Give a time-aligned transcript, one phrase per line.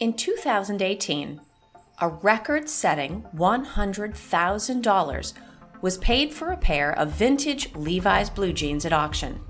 [0.00, 1.40] In 2018,
[2.00, 5.32] a record setting $100,000
[5.80, 9.40] was paid for a pair of vintage Levi's blue jeans at auction.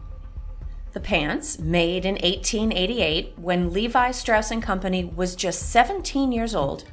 [0.95, 6.85] The pants, made in 1888 when Levi Strauss & Company was just 17 years old,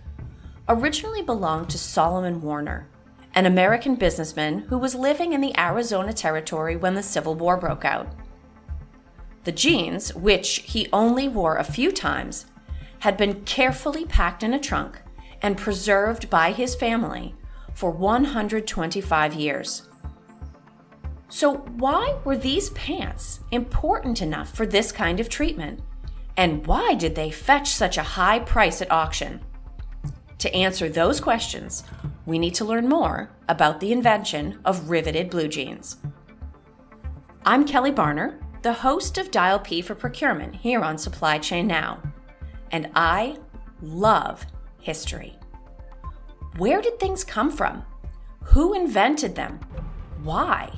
[0.67, 2.89] originally belonged to Solomon Warner,
[3.33, 7.85] an American businessman who was living in the Arizona territory when the Civil War broke
[7.85, 8.13] out.
[9.45, 12.47] The jeans, which he only wore a few times,
[12.99, 15.01] had been carefully packed in a trunk
[15.41, 17.35] and preserved by his family
[17.73, 19.89] for 125 years.
[21.27, 25.81] So, why were these pants important enough for this kind of treatment?
[26.37, 29.41] And why did they fetch such a high price at auction?
[30.39, 31.83] To answer those questions,
[32.25, 35.97] we need to learn more about the invention of riveted blue jeans.
[37.45, 42.01] I'm Kelly Barner, the host of Dial P for Procurement here on Supply Chain Now
[42.71, 43.37] and I
[43.81, 44.45] love
[44.79, 45.37] history.
[46.57, 47.83] Where did things come from?
[48.43, 49.59] Who invented them?
[50.23, 50.71] Why?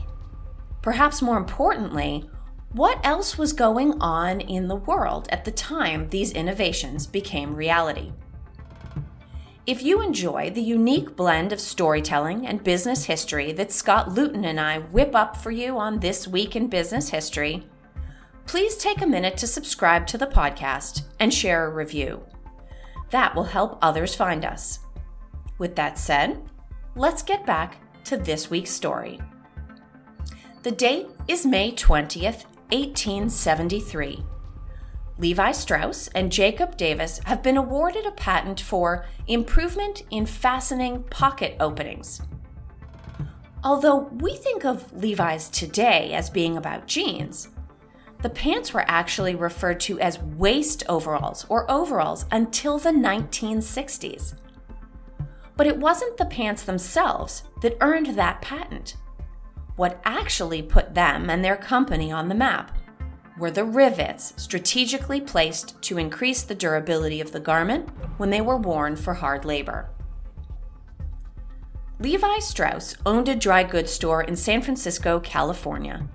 [0.82, 2.30] Perhaps more importantly,
[2.72, 8.12] what else was going on in the world at the time these innovations became reality?
[9.66, 14.60] If you enjoy the unique blend of storytelling and business history that Scott Luton and
[14.60, 17.68] I whip up for you on This Week in Business History,
[18.48, 22.24] please take a minute to subscribe to the podcast and share a review.
[23.12, 24.80] That will help others find us.
[25.58, 26.42] With that said,
[26.96, 29.20] let's get back to this week's story.
[30.64, 34.24] The date is May 20th, 1873.
[35.18, 41.58] Levi Strauss and Jacob Davis have been awarded a patent for improvement in fastening pocket
[41.60, 42.22] openings.
[43.64, 47.50] Although we think of Levi's today as being about jeans,
[48.22, 54.34] the pants were actually referred to as waist overalls or overalls until the 1960s.
[55.56, 58.96] But it wasn't the pants themselves that earned that patent.
[59.76, 62.76] What actually put them and their company on the map
[63.38, 68.58] were the rivets strategically placed to increase the durability of the garment when they were
[68.58, 69.90] worn for hard labor.
[72.00, 76.08] Levi Strauss owned a dry goods store in San Francisco, California.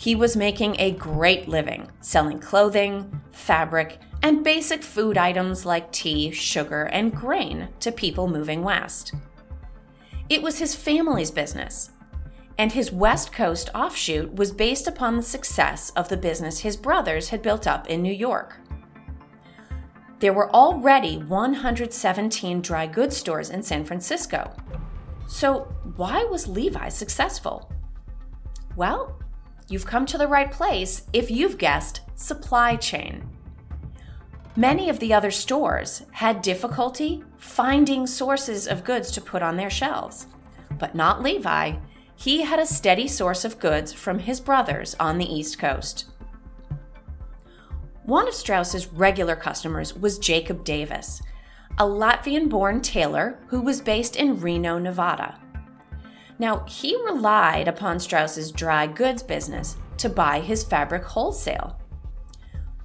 [0.00, 6.30] He was making a great living selling clothing, fabric, and basic food items like tea,
[6.30, 9.12] sugar, and grain to people moving west.
[10.30, 11.90] It was his family's business,
[12.56, 17.28] and his West Coast offshoot was based upon the success of the business his brothers
[17.28, 18.56] had built up in New York.
[20.20, 24.50] There were already 117 dry goods stores in San Francisco.
[25.28, 25.64] So,
[25.96, 27.70] why was Levi successful?
[28.76, 29.19] Well,
[29.70, 33.26] you've come to the right place if you've guessed supply chain.
[34.56, 39.70] Many of the other stores had difficulty finding sources of goods to put on their
[39.70, 40.26] shelves,
[40.78, 41.76] but not Levi.
[42.16, 46.06] He had a steady source of goods from his brothers on the East Coast.
[48.04, 51.22] One of Strauss's regular customers was Jacob Davis,
[51.78, 55.38] a Latvian born tailor who was based in Reno, Nevada.
[56.40, 61.78] Now, he relied upon Strauss's dry goods business to buy his fabric wholesale.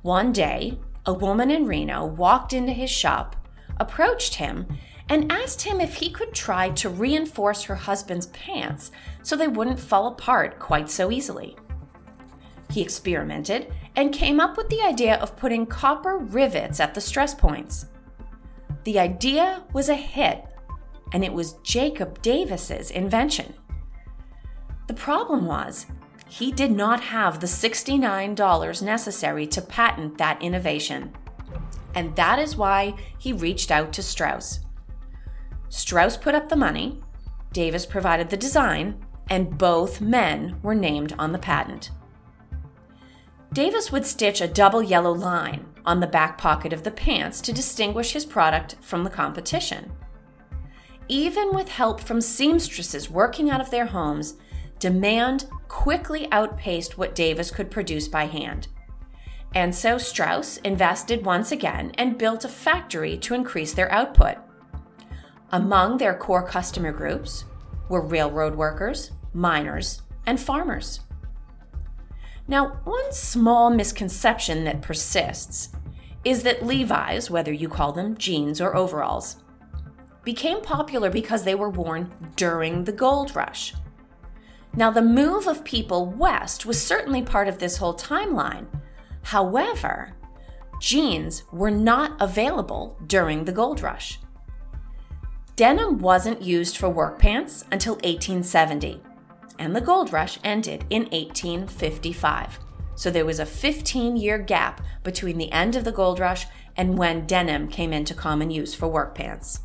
[0.01, 3.37] One day, a woman in Reno walked into his shop,
[3.77, 4.67] approached him,
[5.07, 8.91] and asked him if he could try to reinforce her husband's pants
[9.23, 11.55] so they wouldn't fall apart quite so easily.
[12.69, 17.33] He experimented and came up with the idea of putting copper rivets at the stress
[17.33, 17.85] points.
[18.83, 20.43] The idea was a hit
[21.13, 23.53] and it was Jacob Davis's invention.
[24.87, 25.85] The problem was,
[26.27, 31.13] he did not have the $69 necessary to patent that innovation.
[31.95, 34.59] and that is why he reached out to Strauss.
[35.69, 37.01] Strauss put up the money,
[37.53, 41.89] Davis provided the design, and both men were named on the patent.
[43.53, 47.53] Davis would stitch a double yellow line on the back pocket of the pants to
[47.53, 49.91] distinguish his product from the competition.
[51.07, 54.35] Even with help from seamstresses working out of their homes,
[54.79, 58.67] demand quickly outpaced what Davis could produce by hand.
[59.53, 64.37] And so Strauss invested once again and built a factory to increase their output.
[65.51, 67.45] Among their core customer groups
[67.87, 71.01] were railroad workers, miners, and farmers.
[72.47, 75.69] Now, one small misconception that persists
[76.23, 79.37] is that Levi's, whether you call them jeans or overalls,
[80.25, 83.73] became popular because they were worn during the gold rush.
[84.75, 88.65] Now, the move of people west was certainly part of this whole timeline.
[89.21, 90.13] However,
[90.81, 94.19] jeans were not available during the gold rush.
[95.55, 99.01] Denim wasn't used for work pants until 1870,
[99.57, 102.59] and the gold rush ended in 1855.
[102.95, 106.45] So there was a 15 year gap between the end of the gold rush
[106.75, 109.61] and when denim came into common use for work pants.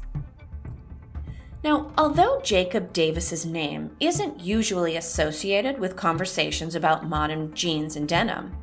[1.62, 8.56] Now, although Jacob Davis's name isn't usually associated with conversations about modern jeans and denim,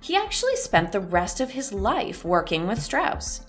[0.00, 3.46] he actually spent the rest of his life working with Strauss.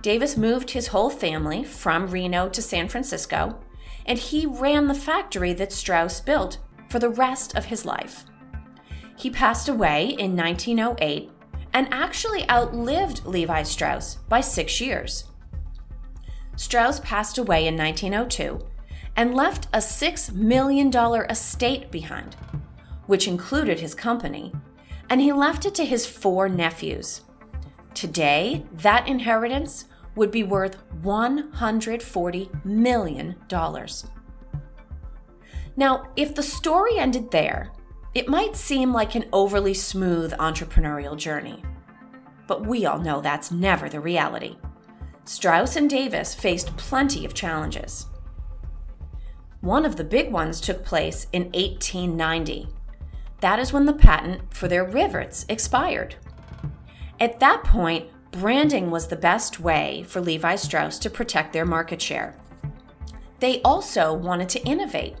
[0.00, 3.58] Davis moved his whole family from Reno to San Francisco,
[4.04, 6.58] and he ran the factory that Strauss built
[6.88, 8.24] for the rest of his life.
[9.16, 11.30] He passed away in 1908
[11.72, 15.24] and actually outlived Levi Strauss by six years.
[16.62, 18.64] Strauss passed away in 1902
[19.16, 20.94] and left a $6 million
[21.28, 22.36] estate behind,
[23.06, 24.52] which included his company,
[25.10, 27.22] and he left it to his four nephews.
[27.94, 33.34] Today, that inheritance would be worth $140 million.
[35.76, 37.72] Now, if the story ended there,
[38.14, 41.60] it might seem like an overly smooth entrepreneurial journey.
[42.46, 44.58] But we all know that's never the reality.
[45.24, 48.06] Strauss and Davis faced plenty of challenges.
[49.60, 52.68] One of the big ones took place in 1890.
[53.40, 56.16] That is when the patent for their rivets expired.
[57.20, 62.02] At that point, branding was the best way for Levi Strauss to protect their market
[62.02, 62.34] share.
[63.38, 65.16] They also wanted to innovate.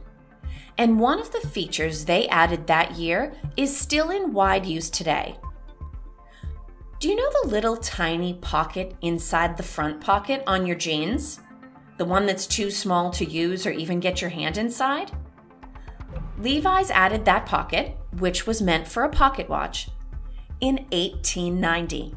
[0.78, 5.36] And one of the features they added that year is still in wide use today.
[7.02, 11.40] Do you know the little tiny pocket inside the front pocket on your jeans?
[11.96, 15.10] The one that's too small to use or even get your hand inside?
[16.38, 19.88] Levi's added that pocket, which was meant for a pocket watch,
[20.60, 22.14] in 1890.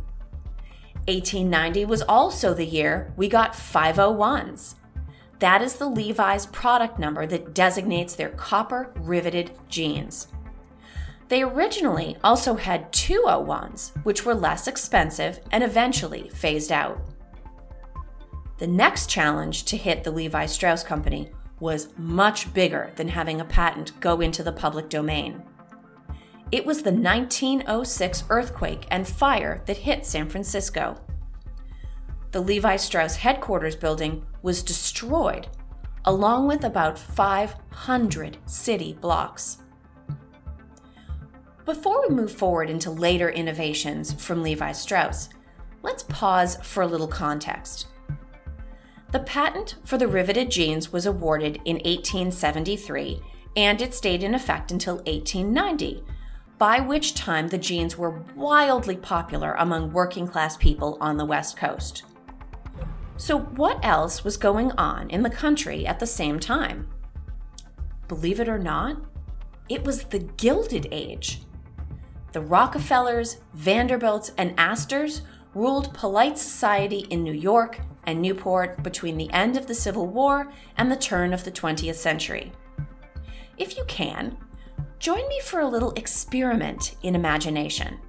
[1.07, 4.75] 1890 was also the year we got 501s.
[5.39, 10.27] That is the Levi's product number that designates their copper riveted jeans.
[11.27, 16.99] They originally also had 201s, which were less expensive and eventually phased out.
[18.57, 21.29] The next challenge to hit the Levi Strauss Company
[21.59, 25.41] was much bigger than having a patent go into the public domain.
[26.51, 30.95] It was the 1906 earthquake and fire that hit San Francisco.
[32.31, 35.47] The Levi Strauss headquarters building was destroyed,
[36.05, 39.57] along with about 500 city blocks.
[41.65, 45.29] Before we move forward into later innovations from Levi Strauss,
[45.81, 47.87] let's pause for a little context.
[49.11, 53.19] The patent for the riveted jeans was awarded in 1873
[53.57, 56.03] and it stayed in effect until 1890,
[56.59, 61.57] by which time the jeans were wildly popular among working class people on the West
[61.57, 62.03] Coast.
[63.17, 66.89] So, what else was going on in the country at the same time?
[68.07, 68.97] Believe it or not,
[69.67, 71.41] it was the Gilded Age
[72.35, 75.21] the Rockefellers, Vanderbilts, and Astors
[75.53, 80.51] ruled polite society in New York and Newport between the end of the Civil War
[80.75, 82.51] and the turn of the 20th century.
[83.57, 84.37] If you can,
[84.99, 87.99] join me for a little experiment in imagination.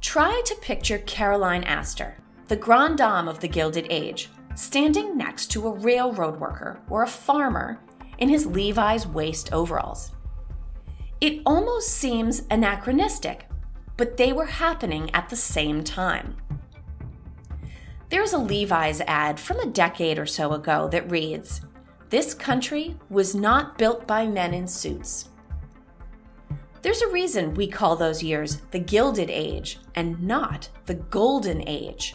[0.00, 2.16] Try to picture Caroline Astor,
[2.48, 7.08] the grande dame of the Gilded Age, standing next to a railroad worker or a
[7.08, 7.78] farmer
[8.18, 10.10] in his Levi's waist overalls.
[11.20, 13.48] It almost seems anachronistic,
[13.96, 16.36] but they were happening at the same time.
[18.08, 21.62] There's a Levi's ad from a decade or so ago that reads
[22.08, 25.30] This country was not built by men in suits.
[26.82, 32.14] There's a reason we call those years the Gilded Age and not the Golden Age.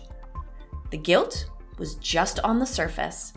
[0.92, 3.34] The gilt was just on the surface.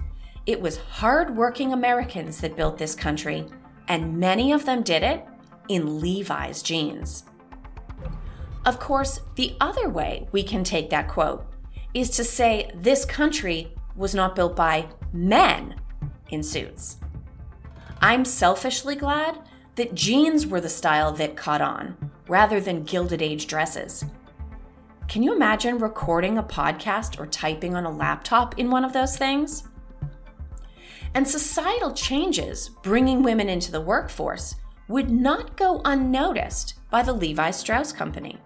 [0.46, 3.46] It was hard-working Americans that built this country,
[3.88, 5.26] and many of them did it
[5.68, 7.24] in Levi's jeans.
[8.64, 11.46] Of course, the other way we can take that quote
[11.94, 15.76] is to say this country was not built by men
[16.30, 16.96] in suits.
[18.00, 19.38] I'm selfishly glad
[19.76, 21.96] that jeans were the style that caught on,
[22.28, 24.04] rather than Gilded Age dresses.
[25.08, 29.16] Can you imagine recording a podcast or typing on a laptop in one of those
[29.16, 29.68] things?
[31.14, 34.56] And societal changes bringing women into the workforce
[34.88, 38.38] would not go unnoticed by the Levi Strauss Company.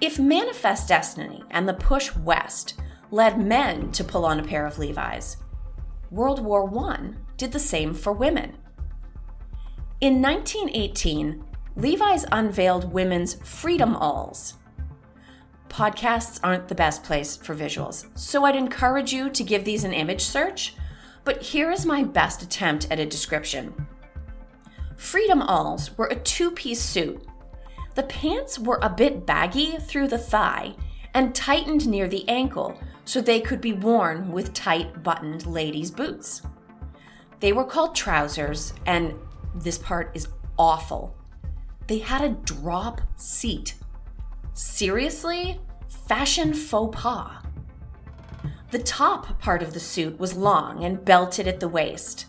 [0.00, 2.74] If Manifest Destiny and the push west
[3.10, 5.36] led men to pull on a pair of Levi's,
[6.10, 8.56] World War I did the same for women.
[10.00, 11.44] In 1918,
[11.76, 14.54] Levi's unveiled women's Freedom Alls.
[15.68, 19.94] Podcasts aren't the best place for visuals, so I'd encourage you to give these an
[19.94, 20.74] image search,
[21.24, 23.86] but here is my best attempt at a description.
[24.96, 27.24] Freedom Alls were a two piece suit.
[27.94, 30.74] The pants were a bit baggy through the thigh
[31.14, 36.42] and tightened near the ankle so they could be worn with tight buttoned ladies' boots.
[37.40, 39.14] They were called trousers, and
[39.54, 41.16] this part is awful.
[41.88, 43.74] They had a drop seat.
[44.54, 45.60] Seriously?
[45.88, 47.42] Fashion faux pas.
[48.70, 52.26] The top part of the suit was long and belted at the waist.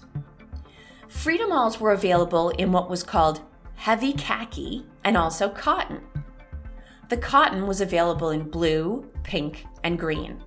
[1.14, 3.40] Freedom alls were available in what was called
[3.76, 6.02] heavy khaki and also cotton.
[7.08, 10.44] The cotton was available in blue, pink, and green.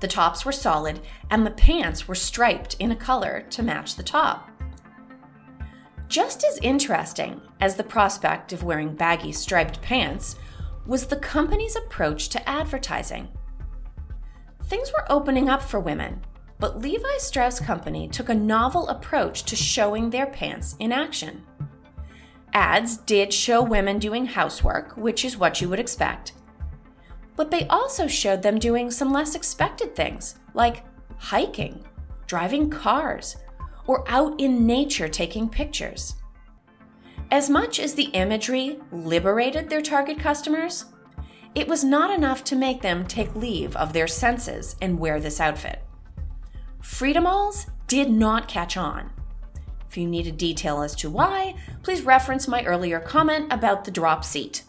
[0.00, 1.00] The tops were solid,
[1.30, 4.50] and the pants were striped in a color to match the top.
[6.08, 10.34] Just as interesting as the prospect of wearing baggy striped pants
[10.86, 13.28] was the company's approach to advertising.
[14.64, 16.24] Things were opening up for women,
[16.58, 21.42] but Levi Strauss Company took a novel approach to showing their pants in action.
[22.52, 26.32] Ads did show women doing housework, which is what you would expect.
[27.36, 30.84] But they also showed them doing some less expected things, like
[31.18, 31.84] hiking,
[32.26, 33.36] driving cars,
[33.86, 36.14] or out in nature taking pictures.
[37.30, 40.84] As much as the imagery liberated their target customers,
[41.54, 45.40] it was not enough to make them take leave of their senses and wear this
[45.40, 45.82] outfit.
[46.84, 49.10] Freedom Alls did not catch on.
[49.88, 53.90] If you need a detail as to why, please reference my earlier comment about the
[53.90, 54.64] drop seat.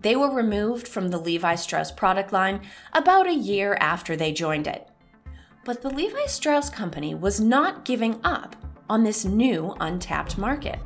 [0.00, 2.60] They were removed from the Levi Strauss product line
[2.92, 4.88] about a year after they joined it.
[5.64, 8.54] But the Levi Strauss Company was not giving up
[8.88, 10.78] on this new untapped market.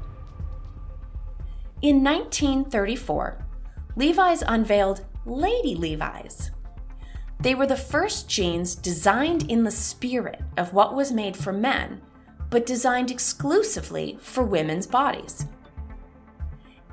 [1.82, 3.44] In 1934,
[3.96, 6.50] Levi's unveiled Lady Levi's.
[7.42, 12.00] They were the first jeans designed in the spirit of what was made for men,
[12.50, 15.46] but designed exclusively for women's bodies.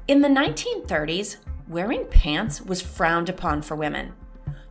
[0.07, 1.37] In the 1930s,
[1.67, 4.13] wearing pants was frowned upon for women,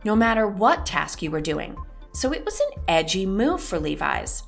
[0.03, 1.75] no matter what task you were doing
[2.11, 4.43] so it was an edgy move for Levi's.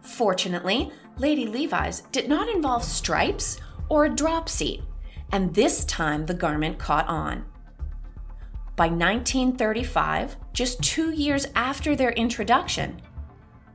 [0.00, 4.82] Fortunately, Lady Levi's did not involve stripes or a drop seat,
[5.32, 7.44] and this time the garment caught on.
[8.76, 13.00] By 1935, just two years after their introduction,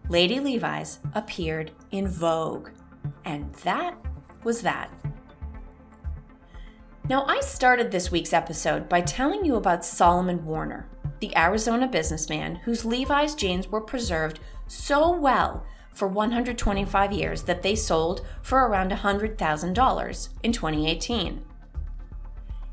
[0.10, 2.70] Lady Levi's appeared in Vogue,
[3.26, 3.96] and that
[4.44, 4.92] was that.
[7.10, 10.88] Now, I started this week's episode by telling you about Solomon Warner,
[11.20, 17.76] the Arizona businessman whose Levi's jeans were preserved so well for 125 years that they
[17.76, 21.44] sold for around $100,000 in 2018.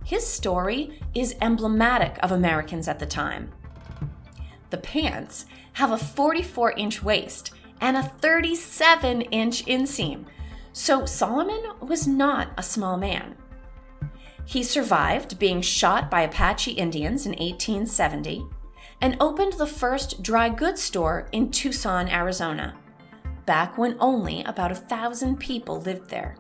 [0.09, 3.53] His story is emblematic of Americans at the time.
[4.71, 10.25] The pants have a 44 inch waist and a 37 inch inseam,
[10.73, 13.37] so Solomon was not a small man.
[14.47, 18.47] He survived being shot by Apache Indians in 1870
[19.03, 22.79] and opened the first dry goods store in Tucson, Arizona,
[23.45, 26.39] back when only about a thousand people lived there.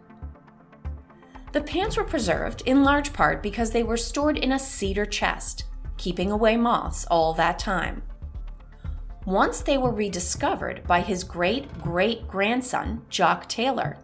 [1.52, 5.64] The pants were preserved in large part because they were stored in a cedar chest,
[5.96, 8.02] keeping away moths all that time.
[9.24, 13.98] Once they were rediscovered by his great great grandson, Jock Taylor,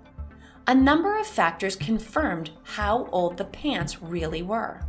[0.66, 4.80] a number of factors confirmed how old the pants really were.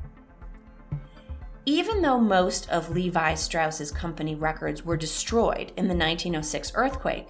[1.66, 7.28] Even though most of Levi Strauss's company records were destroyed in the 1906 earthquake,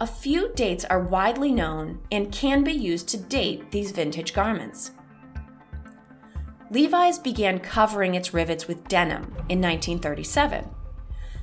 [0.00, 4.92] a few dates are widely known and can be used to date these vintage garments.
[6.70, 10.68] Levi's began covering its rivets with denim in 1937.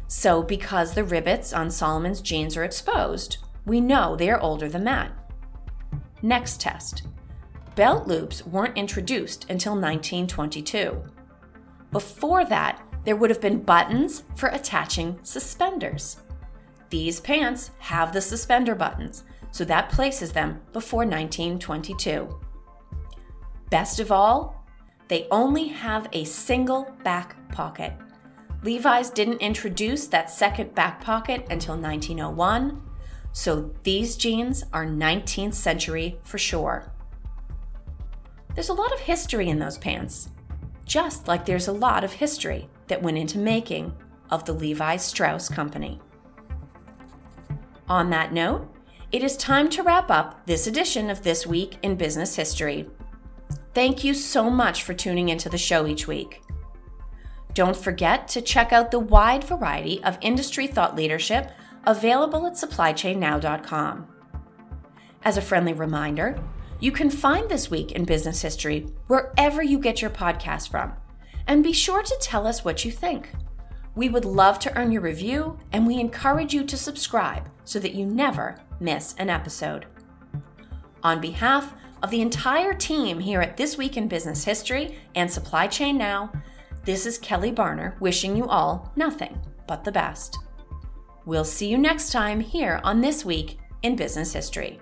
[0.07, 4.83] So, because the rivets on Solomon's jeans are exposed, we know they are older than
[4.85, 5.11] that.
[6.21, 7.03] Next test
[7.75, 11.03] belt loops weren't introduced until 1922.
[11.91, 16.17] Before that, there would have been buttons for attaching suspenders.
[16.89, 22.39] These pants have the suspender buttons, so that places them before 1922.
[23.69, 24.65] Best of all,
[25.07, 27.93] they only have a single back pocket.
[28.63, 32.81] Levi's didn't introduce that second back pocket until 1901,
[33.31, 36.91] so these jeans are 19th century for sure.
[38.55, 40.29] There's a lot of history in those pants,
[40.85, 43.93] just like there's a lot of history that went into making
[44.29, 45.99] of the Levi Strauss Company.
[47.87, 48.67] On that note,
[49.11, 52.89] it is time to wrap up this edition of This Week in Business History.
[53.75, 56.41] Thank you so much for tuning into the show each week.
[57.53, 61.51] Don't forget to check out the wide variety of industry thought leadership
[61.85, 64.07] available at supplychainnow.com.
[65.23, 66.41] As a friendly reminder,
[66.79, 70.93] you can find This Week in Business History wherever you get your podcast from,
[71.47, 73.29] and be sure to tell us what you think.
[73.95, 77.95] We would love to earn your review, and we encourage you to subscribe so that
[77.95, 79.85] you never miss an episode.
[81.01, 81.73] On behalf
[82.03, 86.31] of the entire team here at This Week in Business History and Supply Chain Now,
[86.83, 90.37] this is Kelly Barner wishing you all nothing but the best.
[91.25, 94.79] We'll see you next time here on This Week in Business History.